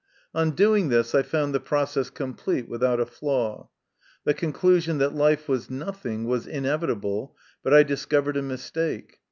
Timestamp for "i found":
1.13-1.53